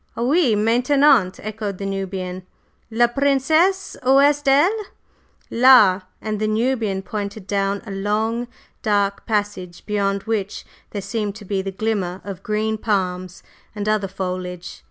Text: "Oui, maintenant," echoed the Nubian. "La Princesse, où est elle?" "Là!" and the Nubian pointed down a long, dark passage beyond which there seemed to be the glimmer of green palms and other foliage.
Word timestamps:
"Oui, 0.17 0.55
maintenant," 0.55 1.39
echoed 1.43 1.77
the 1.77 1.85
Nubian. 1.85 2.41
"La 2.89 3.05
Princesse, 3.05 3.95
où 4.01 4.19
est 4.19 4.47
elle?" 4.51 4.85
"Là!" 5.51 6.01
and 6.19 6.39
the 6.39 6.47
Nubian 6.47 7.03
pointed 7.03 7.45
down 7.45 7.83
a 7.85 7.91
long, 7.91 8.47
dark 8.81 9.27
passage 9.27 9.85
beyond 9.85 10.23
which 10.23 10.65
there 10.89 11.03
seemed 11.03 11.35
to 11.35 11.45
be 11.45 11.61
the 11.61 11.69
glimmer 11.71 12.19
of 12.23 12.41
green 12.41 12.79
palms 12.79 13.43
and 13.75 13.87
other 13.87 14.07
foliage. 14.07 14.79